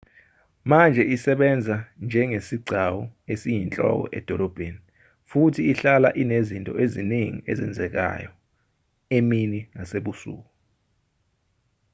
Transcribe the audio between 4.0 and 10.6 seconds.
edolobheni futhi ihlala inezinto eziningi ezenzekayo emini nasebusuku